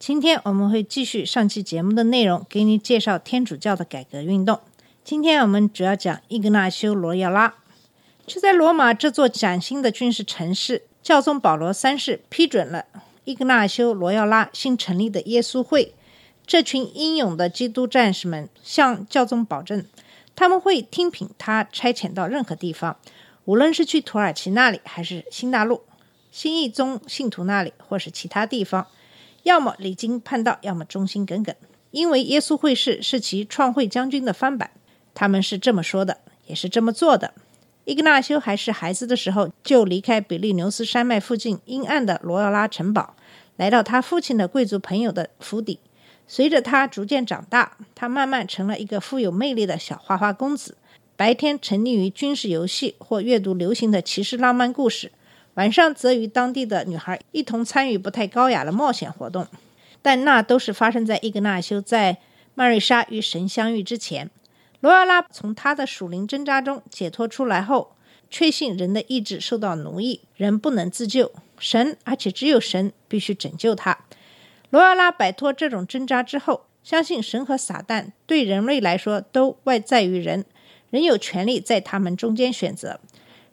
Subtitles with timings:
[0.00, 4.58] 今天我们会继续上期节目的内容，给你介绍天主教的改革运动。
[5.04, 7.56] 今天我们主要讲伊格纳修·罗耀拉。
[8.26, 12.86] 就在罗马这座崭新的军事城市，教宗保罗三世批准了
[13.24, 15.94] 伊格纳修·罗耀拉新成立的耶稣会。
[16.46, 19.84] 这群英勇的基督战士们向教宗保证，
[20.34, 22.96] 他们会听凭他差遣到任何地方，
[23.44, 25.82] 无论是去土耳其那里，还是新大陆、
[26.32, 28.86] 新一宗信徒那里，或是其他地方。
[29.42, 31.54] 要么离经叛道，要么忠心耿耿。
[31.90, 34.70] 因为耶稣会士是其创会将军的翻版，
[35.12, 37.34] 他们是这么说的，也是这么做的。
[37.84, 43.16] 伊格纳修还是孩子的时候，就离开比利牛斯山脉附近阴暗的罗耀拉城堡，
[43.56, 45.80] 来到他父亲的贵族朋友的府邸。
[46.28, 50.76] 随着他逐渐长大，他慢慢成了一个富有魅力的小花花公子。
[51.16, 55.10] 白天沉溺于军事游戏或阅读流行的骑士浪漫故事，
[55.60, 59.46] 晚上则与当地的女孩一同参与不太高雅的冒险活动，
[60.00, 62.16] 但那都是发生在伊格纳修在
[62.54, 64.30] 曼瑞莎与神相遇之前。
[64.80, 67.92] 罗亚拉从他的属灵挣扎中解脱出来后，
[68.30, 73.98] 确信人的意志受到奴役，人不能自救，神而且只有神必须拯救他。
[74.70, 80.46] 罗亚拉摆脱这种挣扎之后，相信神和撒旦对人类来说都外在于人，
[80.88, 82.98] 人有权利在他们中间选择。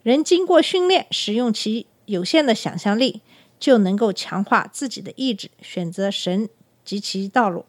[0.02, 3.20] 人经过训练，使用其有限的想象力，
[3.60, 6.48] 就能够强化自己的意志，选择神
[6.84, 7.66] 及其道路。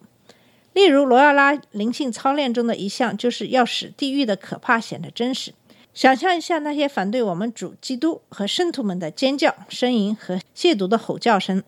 [0.71, 5.53] 例如，罗亚拉灵性操练中的一项，就是要使地狱的可怕显得真实。
[5.93, 11.61] 想象一下那些反对我们主基督和圣徒们的尖叫、呻吟和亵渎的吼叫声，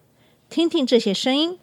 [0.50, 1.60] 听听这些声音。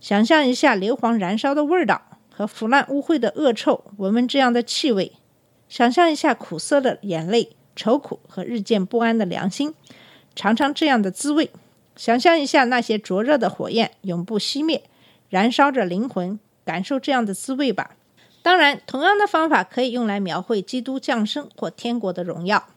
[0.00, 5.12] 想象一下硫磺燃烧的味道和腐烂污秽的恶臭，闻闻这样的气味。
[5.68, 7.56] 想象一下苦涩的眼泪。
[7.74, 9.72] 愁苦和日渐不安的良心，
[10.34, 11.50] 尝尝这样的滋味。
[11.94, 14.82] 想象一下那些灼热的火焰永不熄灭，
[15.28, 17.96] 燃烧着灵魂，感受这样的滋味吧。
[18.42, 22.68] 当然，同样的方法可以用来描绘基督降生或天国的荣耀。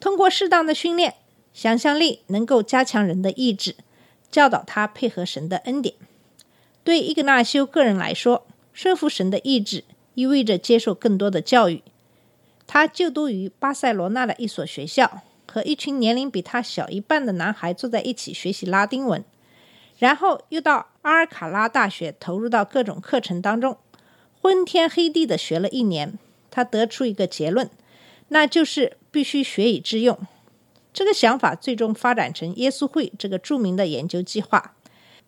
[0.00, 1.14] 通过适当的训练，
[1.54, 3.76] 想象力能够加强人的意志，
[4.30, 5.94] 教导他配合神的恩典。
[6.84, 11.82] 对伊格纳修个人来说，顺服神的意志意味着接受更多的教育。
[12.66, 19.24] 他就读于巴塞罗那的一所学校，和一群年龄比他小一半的男孩坐在一起学习拉丁文，
[19.98, 23.78] 然后又到阿尔卡拉大学投入到各种课程当中，
[24.40, 26.18] 昏天黑地的学了一年。
[26.50, 27.70] 他得出一个结论，
[28.28, 30.18] 那就是必须学以致用。
[30.92, 34.74] 这个想法最终发展成耶稣会这个著名的研究计划。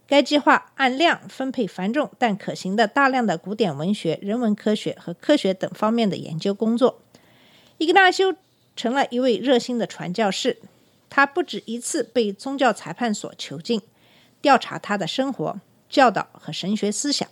[0.09, 7.01] 该计划按量分配繁重但可行的大量的古典文学、人文科学和科学等方面的研究工作。
[7.79, 8.35] 伊格纳修
[8.77, 10.59] 成了一位热心的传教士，
[11.09, 13.83] 他不止一次被宗教裁判所囚禁，
[14.41, 17.29] 调查他的生活、教导和神学思想。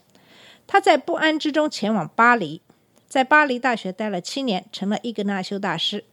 [0.67, 2.61] 他在不安之中前往巴黎，
[3.09, 6.05] 在巴黎大学待了七年，成了伊格纳修大师。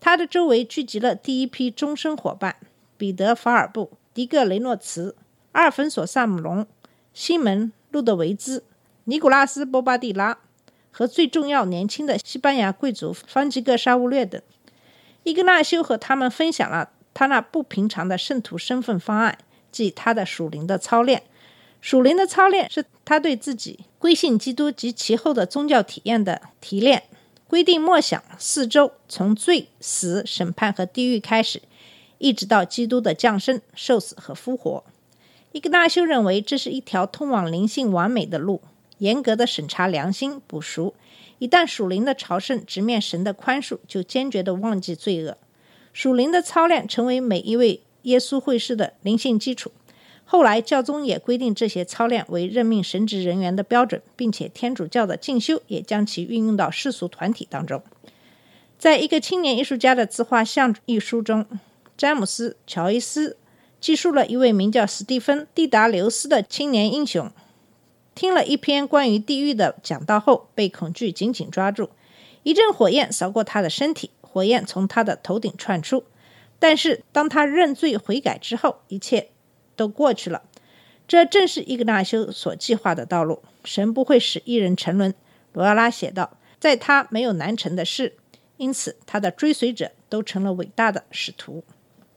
[0.00, 2.56] 他的周围聚集了第一批终身伙伴：
[2.98, 5.16] 彼得·法尔布、迪格雷诺茨、
[5.52, 6.66] 阿尔芬索·萨姆隆、
[7.14, 8.64] 西门·路德维兹、
[9.04, 10.38] 尼古拉斯·波巴蒂拉。
[10.96, 14.40] 和最重要年轻的西班牙贵族方吉各沙乌略等，
[15.24, 19.38] 伊格纳修和他们分享了他那不平常的圣徒身份方案，
[19.72, 21.24] 即他的属灵的操练。
[21.80, 27.02] 属灵的操练是他对自己归信基督及其后的宗教体验的提炼。
[27.46, 31.62] 规定默想四周，从罪、死、审判和地狱开始，
[32.18, 34.82] 一直到基督的降生、受死和复活。
[35.52, 38.60] 伊格纳修认为这是一条通往灵性完美的路。
[38.98, 40.94] 严格的审查良心、补赎。
[41.44, 45.36] 一旦属灵的朝圣直面神的宽恕，就坚决的忘记罪恶。
[45.92, 49.70] 属灵的操练成为每一位耶稣会士的灵性基础。
[50.24, 57.82] 后来教宗也规定这些操练为任命神职人员的标准，并且天主教的进修也将其运用到世俗团体当中。
[58.78, 61.44] 在一个青年艺术家的自画像一书中，
[61.94, 63.36] 詹姆斯·乔伊斯
[63.78, 67.30] 记述了一位名叫史蒂芬·蒂达留斯的青年英雄。
[68.14, 71.90] 听了一篇关于地狱的讲道后，被恐惧紧紧抓住。
[72.42, 76.04] 一阵火焰扫过他的身体，火焰从他的头顶窜出。
[76.58, 79.30] 但是当他认罪悔改之后，一切
[79.76, 80.42] 都过去了。
[81.06, 83.42] 这正是伊格纳修所计划的道路。
[83.64, 85.14] 神不会使一人沉沦，
[85.52, 88.16] 罗亚拉写道，在他没有难成的事，
[88.58, 91.64] 因此他的追随者都成了伟大的使徒。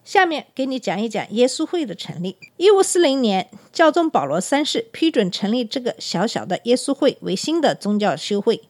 [0.08, 2.38] 下面给你讲一讲耶稣会的成立。
[2.56, 8.62] 一五四零年，教宗保罗三世批准成立这个小小的耶稣会为新的宗教修会。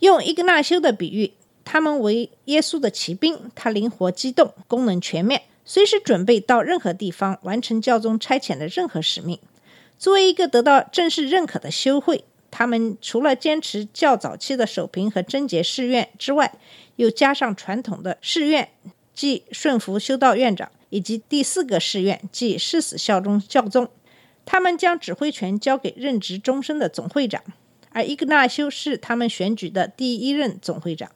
[0.00, 1.32] 用伊格纳修的比喻，
[1.64, 9.38] 他们为耶稣的骑兵，他灵活机动，功能全面，随时准备到任何地方完成教宗差遣的任何使命。
[9.98, 16.52] 作为一个得到正式认可的修会，他们除了坚持较早期的守平和贞洁誓愿之外，
[16.96, 18.68] 又加上传统的誓愿。
[19.14, 23.88] 即顺服修道院长，以及第四个誓愿，即誓死效忠教宗。
[24.46, 27.42] 他们将指挥权交给任职终身的总会长，
[27.90, 31.10] 而伊格纳修是他们选举的第一任总会长。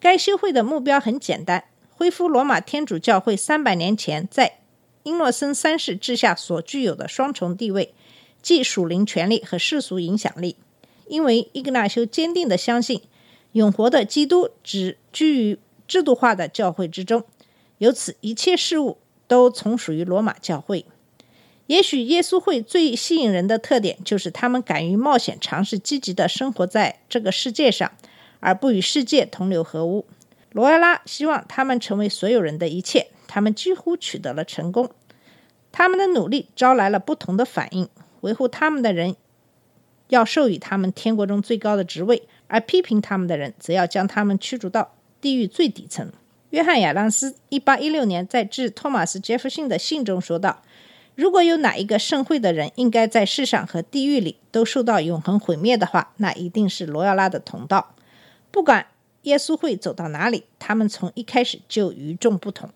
[0.00, 4.58] 该修会的目标很简单：恢复罗马天主教会三百年前在
[5.04, 7.94] 英诺森三世治下所具有的双重地位，
[8.42, 10.56] 即属灵权力和世俗影响力。
[11.06, 13.02] 因为伊格纳修坚定地相信，
[13.52, 15.58] 永活的基督只居于。
[15.90, 17.24] 制度化的教会之中，
[17.78, 20.86] 由此一切事物都从属于罗马教会。
[21.66, 27.90] 也许耶稣会最吸引人的特点，就是他们敢于冒险尝试，积极的生活在这个世界上，
[28.38, 30.06] 而不与世界同流合污。
[30.52, 34.90] 罗亚拉希望他们成为所有人的一切，他们几乎取得了成功。
[35.72, 37.88] 他们的努力招来了不同的反应。
[38.20, 39.16] 维护他们的人
[40.06, 44.94] 要授予他们天国中最高的职位，而批评他们的人则要将他们驱逐到。
[45.20, 46.10] 地狱最底层。
[46.50, 50.62] 约翰·亚当斯一八一六年在致托马斯·杰弗逊的信中说道
[51.14, 57.94] ：“如果有哪一个盛会的人应该在世上和地狱里都受到永恒毁灭的话，那一定是罗亚拉的同道。
[58.50, 58.88] 不管
[59.22, 62.68] 耶稣会走到哪里，他们从一开始就与众不同。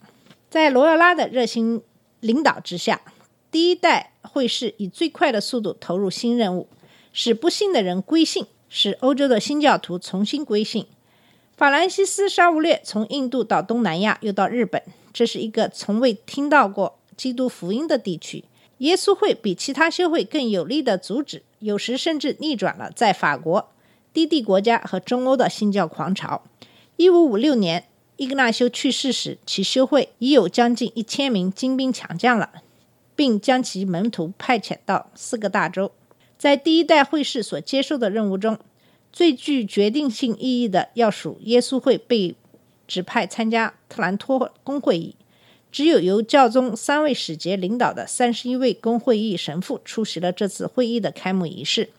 [0.48, 1.82] 在罗亚拉的热心
[2.20, 3.00] 领导之下，
[3.50, 6.68] 第一代会士以最快的速度投入新任务，
[7.12, 10.86] 使不幸的人归信，使欧洲的新教徒重新归信。”
[11.56, 18.44] 法兰西斯·沙乌略从印度到东南亚，又到日本，这是一个从未听到过基督福音的地区。
[18.78, 23.70] 耶稣会比其他修会更有力地阻止，有时甚至逆转了在法国、
[24.12, 26.42] 低地国家和中欧的新教狂潮。
[26.96, 27.86] 一五五六年，
[28.16, 32.50] 伊格纳修去世时，其修会已有将近一千名精兵强将了，
[33.14, 35.92] 并将其门徒派遣到四个大洲。
[36.36, 38.58] 在第一代会士所接受的任务中，
[39.14, 42.34] 最具决定性意义的，要数耶稣会被
[42.88, 45.14] 指派参加特兰托公会议。
[45.70, 51.90] 只有由教宗三位使节领导的三十一位公会议神父出席了这次会议的开幕仪式。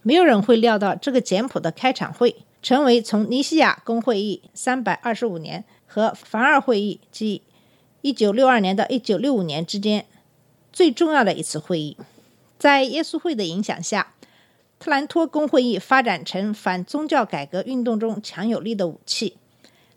[0.00, 7.42] 没有人会料到，这个简朴的开场会成为从尼西亚公会议三百二十五年和凡尔会议即
[8.00, 10.06] 一九六二年到一九六五年之间
[10.72, 11.98] 最重要的一次会议。
[12.58, 14.14] 在耶稣会的影响下。
[14.82, 19.36] 特兰托公会议发展成反宗教改革运动中强有力的武器。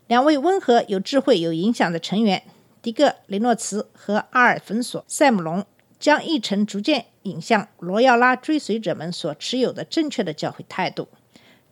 [0.06, 2.44] 两位温和、有智慧、有影响的成员
[2.80, 5.66] 迪格·雷诺茨和阿尔冯索·塞姆隆，
[5.98, 11.08] 将议程逐渐引向罗耀拉追随者们所持有的正确的教会态度。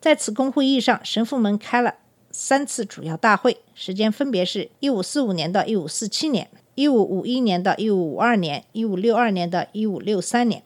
[0.00, 1.94] 在此公会议上，神父们开了
[2.32, 10.64] 三次主要大会，时间分别是1545年到1547年、1551年到1552年、1562年到1563年。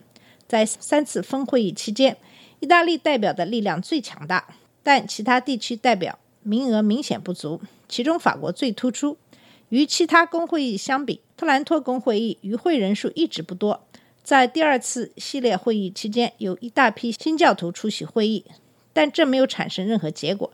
[0.49, 2.17] 在三次分会议期间，
[2.61, 4.49] 意大利代表的力量最强大，
[4.83, 9.17] 但其他地区代表名额明显不足，其中法国最突出。
[9.69, 13.85] 与其他公会议相比，特兰托公会议与会人数一直不多。
[14.25, 18.45] 在第二次系列会议期间，有一大批新教徒出席会议，
[18.93, 20.51] 但这没有产生任何结果。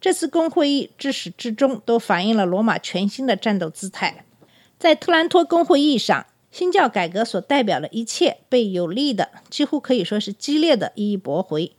[0.00, 4.24] 这次公会议至始至终都反映了罗马全新的战斗姿态。
[4.78, 6.26] 在特兰托公会议上。
[6.56, 11.72] 新教改革所代表的一切被有力的，几乎可以说是激烈的一一驳回。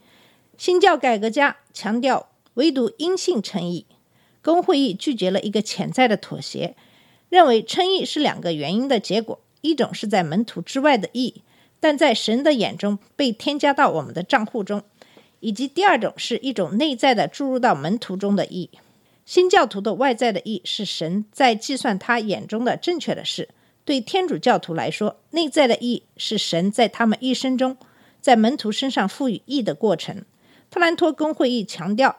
[0.55, 3.87] 新教改革家强调唯独阴性称义。
[4.43, 6.75] 公会议拒绝了一个潜在的妥协，
[7.29, 11.41] 认为称义是两个原因的结果：一种是在门徒之外的义，
[11.79, 14.81] 但在神的眼中被添加到我们的账户中；
[15.39, 18.69] 以及第二种是一种内在的注入到门徒中的义。
[19.25, 23.49] 新教徒的外在的义是神在计算他眼中的正确的事。
[23.87, 27.77] 对天主教徒来说，内在的义是神在他们一生中
[28.19, 30.25] 在门徒身上赋予义的过程。
[30.69, 32.17] 特兰托公会议强调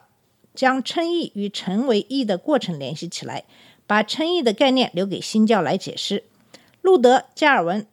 [0.55, 3.43] 将称义与成为义的过程联系起来，
[3.85, 6.23] 把称义的概念留给新教来解释。
[6.81, 7.85] 路德、加尔文、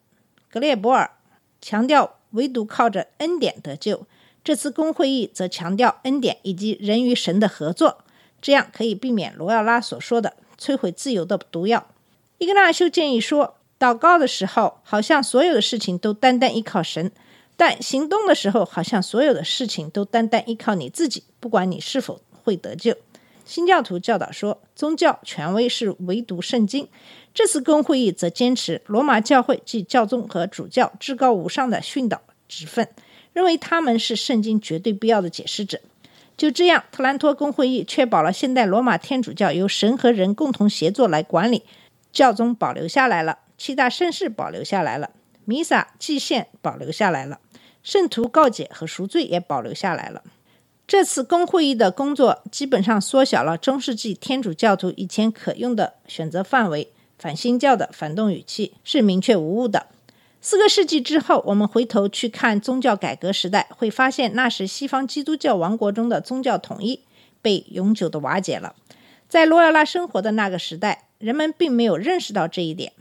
[0.49, 1.11] 格列伯尔
[1.61, 4.07] 强调唯独靠着恩典得救。
[4.43, 7.99] 这次公会议则强调恩典以及人与神的合作，
[8.41, 11.89] 这样可以避免罗耀拉所说的摧毁自由的毒药。
[12.39, 13.56] 伊格纳修建议说。
[13.79, 17.11] 祷告的时候，好像所有的事情都单单依靠神；
[17.57, 22.97] 但行动的时候，好像所有的事情都单单依靠你自己，不管你是否会得救。
[23.45, 26.89] 新教徒教导说，宗教权威是唯独圣经。
[27.33, 32.89] 这次公会议则坚持罗马教会即教宗和主教至高无上的训导职分，
[33.33, 35.79] 认为他们是圣经绝对必要的解释者。
[36.37, 41.63] 就这样，特兰托公会议确保了现代罗马天主教由神和人共同协作来管理，
[42.11, 45.11] 教宗保留下来了，七大圣事保留下来了，
[45.45, 47.41] 弥撒祭献保留下来了，
[47.83, 50.23] 圣徒告解和赎罪也保留下来了。
[50.87, 59.87] 这次公会议的工作基本上缩小了中世纪天主教徒以前可用的选择范围，反新教的反动语气是明确无误的。
[60.41, 67.01] 四个世纪之后，我们回头去看宗教改革时代，会发现那时西方基督教王国中的宗教统一
[67.43, 68.77] 被永久的瓦解了。
[69.29, 72.93] 在罗亚拉生活的那个时代，人们并没有认识到这一点。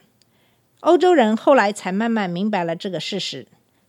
[0.85, 3.47] 欧洲人后来才慢慢明白了这个事实。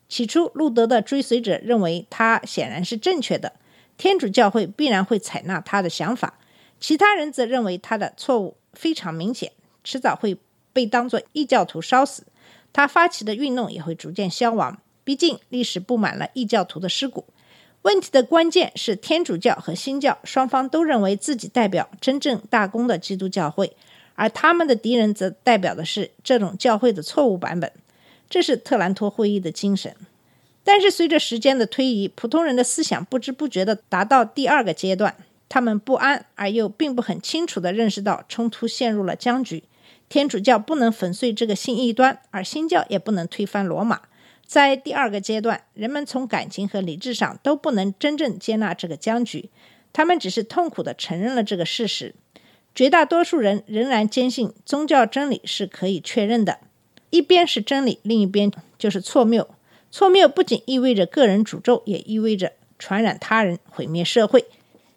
[0.08, 3.52] 起初，路德的追随者认为他显然是正确的，
[3.98, 6.38] 天主教会必然会采纳他的想法；
[6.80, 9.52] 其他人则认为他的错误非常明显，
[9.84, 10.38] 迟早会
[10.72, 12.24] 被当作异教徒烧死。
[12.72, 14.78] 他发起的运动也会逐渐消亡。
[15.04, 17.26] 毕竟，历史布满了异教徒的尸骨。
[17.82, 23.76] 问题的关键是，天主教和新教双方都认为自己代表真正大公的基督教会，
[24.16, 27.70] 而他们的敌人则代表的是这种教会的错误版本。
[28.28, 29.94] 这是特兰托会议的精神。
[30.64, 35.14] 但是，随着时间的推移，普通人的思想不知不觉地达到第二个阶段，
[35.48, 39.62] 他们不安而又并不很清楚地认识到冲突陷入了僵局。
[40.08, 44.00] 天主教不能粉碎这个新异端，而新教也不能推翻罗马。
[44.44, 49.50] 在第二个阶段，人们从感情和理智上都不能真正接纳这个僵局，
[49.92, 52.14] 他们只是痛苦地承认了这个事实。
[52.76, 56.60] 绝大多数人仍然坚信宗教真理是可以确认的，
[57.10, 59.48] 一边是真理，另一边就是错谬。
[59.90, 64.44] 错谬不仅意味着个人诅咒，也意味着传染他人、毁灭社会。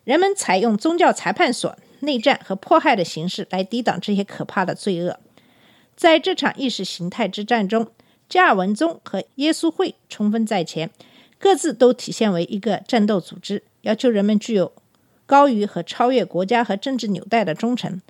[0.03, 1.75] 人们采用宗教裁判所。
[2.01, 5.19] 内战和迫害的形式来抵挡这些可怕的罪恶。
[5.97, 7.87] 在这场意识形态之战中，
[8.29, 10.89] 加尔文宗和耶稣会冲锋在前，
[11.37, 14.71] 各自都体现为一个战斗组织，要求人们具有
[15.29, 18.01] 高于和超越国家和政治纽带的忠诚。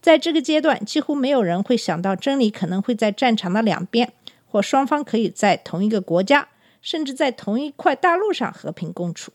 [0.00, 4.12] 在这个阶段，几乎没有人会想到真理可能会在战场的两边，
[4.46, 6.46] 或双方可以在同一个国家，
[6.80, 9.32] 甚至在同一块大陆上和平共处。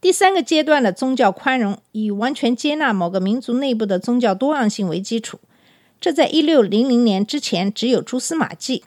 [0.00, 5.38] 第三个阶段的宗教宽容，以完全接纳某个民族内部的宗教多样性为基础。
[6.00, 8.82] 这在一六零零年之前只有蛛丝马迹，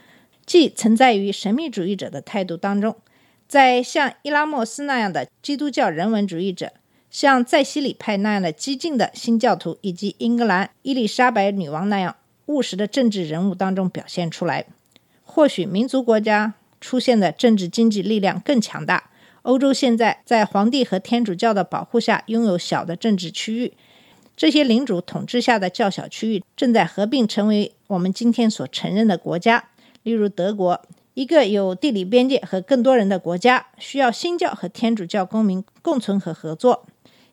[0.45, 2.97] 即存在于神秘主义者的态度当中。
[3.47, 6.73] 在像伊拉莫斯那样的基督教人文主义者，
[7.09, 12.15] 像在西里派那样的激进的新教徒，以及英格兰伊丽莎白女王那样
[12.47, 14.65] 务实的政治人物当中表现出来。
[15.23, 19.09] 或许民族国家出现的政治经济力量更强大。
[19.43, 23.73] 欧洲现在在皇帝和天主教的保护下，拥有小的政治区域。
[24.35, 29.69] 这些领主统治下的较小区域正在合并成为我们今天所承认的国家。
[30.03, 30.81] 例如，德国，
[31.13, 36.85] 一个有地理边界和更多人的国家，需要新教和天主教公民共存和合作。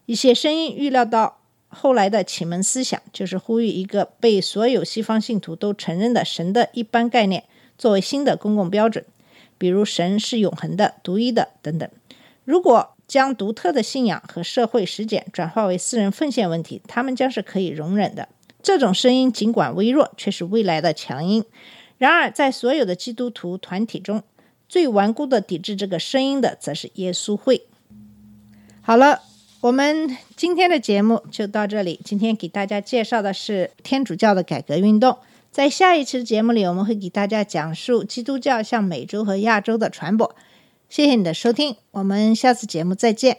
[0.07, 7.45] 一些声音预料到后来的启蒙思想，就是呼吁一个被所有西方信徒都承认的神的一般概念
[7.77, 9.05] 作为新的公共标准，
[9.59, 11.89] 比如神是永恒的、独一的等等。
[12.45, 18.29] 如果将独特的信仰和社会实践转化为私人奉献问题，他们将是可以容忍的。
[18.63, 21.45] 这种声音尽管微弱，却是未来的强音。
[21.99, 24.23] 然而，在所有的基督徒团体中，
[24.69, 27.67] 最顽固的抵制这个声音的，则是耶稣会。
[28.81, 29.23] 好了，
[29.65, 31.99] 我们今天的节目就到这里。
[32.05, 35.17] 今天给大家介绍的是天主教的改革运动。
[35.51, 40.37] 在下一期节目里，我们会给大家讲述基督教向美洲和亚洲的传播。
[40.91, 43.39] 谢谢你的收听，我们下次节目再见。